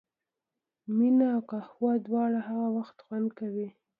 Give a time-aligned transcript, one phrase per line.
[0.95, 3.67] مینه او قهوه دواړه هغه وخت خوند کوي.